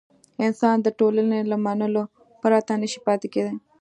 انسان 0.45 0.77
د 0.81 0.87
ټولنې 0.99 1.39
له 1.51 1.57
منلو 1.65 2.03
پرته 2.41 2.73
نه 2.81 2.87
شي 2.91 2.99
پاتې 3.07 3.27
کېدای. 3.33 3.55